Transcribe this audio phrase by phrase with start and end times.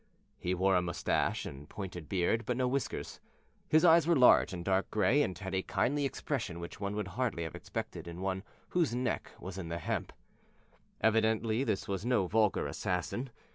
[0.39, 3.19] He wore a mustache and pointed beard, but no whiskers;
[3.69, 7.09] his eyes were large and dark gray, and had a kindly expression which one would
[7.09, 10.11] hardly have expected in one whose neck was in the hemp.
[11.01, 13.29] Evidently this was no vulgar assassin.